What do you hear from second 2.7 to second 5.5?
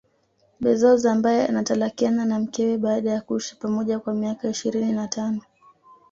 baada ya kuishi pamoja kwa miaka ishirini na tano